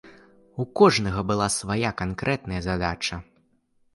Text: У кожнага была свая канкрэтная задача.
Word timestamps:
У 0.61 0.65
кожнага 0.79 1.21
была 1.33 1.47
свая 1.57 1.91
канкрэтная 2.01 2.61
задача. 2.69 3.21